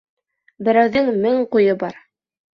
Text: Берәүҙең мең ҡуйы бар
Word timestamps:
Берәүҙең 0.69 1.11
мең 1.27 1.39
ҡуйы 1.53 1.77
бар 1.87 2.03